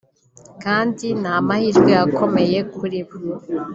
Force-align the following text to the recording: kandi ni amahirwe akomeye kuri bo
kandi 0.63 1.05
ni 1.21 1.29
amahirwe 1.37 1.91
akomeye 2.05 2.59
kuri 2.75 2.99
bo 3.07 3.17